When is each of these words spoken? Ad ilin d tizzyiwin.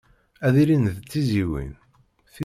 Ad 0.47 0.55
ilin 0.63 0.85
d 0.95 0.97
tizzyiwin. 1.09 1.73